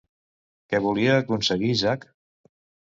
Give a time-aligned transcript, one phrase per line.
[0.71, 2.13] Què volia aconseguir Zack?